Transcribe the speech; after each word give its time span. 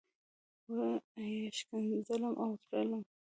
وه 0.73 0.85
یې 1.33 1.43
ښکنځلم 1.57 2.33
او 2.43 2.49
رټلم. 2.59 3.01